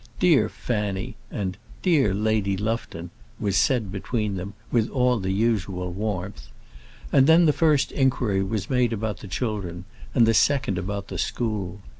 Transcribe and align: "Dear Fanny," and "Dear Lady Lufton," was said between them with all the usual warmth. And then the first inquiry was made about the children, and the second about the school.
"Dear 0.17 0.49
Fanny," 0.49 1.15
and 1.29 1.59
"Dear 1.83 2.11
Lady 2.15 2.57
Lufton," 2.57 3.11
was 3.39 3.55
said 3.55 3.91
between 3.91 4.35
them 4.35 4.55
with 4.71 4.89
all 4.89 5.19
the 5.19 5.29
usual 5.31 5.91
warmth. 5.93 6.47
And 7.13 7.27
then 7.27 7.45
the 7.45 7.53
first 7.53 7.91
inquiry 7.91 8.41
was 8.41 8.67
made 8.67 8.93
about 8.93 9.17
the 9.19 9.27
children, 9.27 9.85
and 10.15 10.25
the 10.25 10.33
second 10.33 10.79
about 10.79 11.09
the 11.09 11.19
school. 11.19 11.81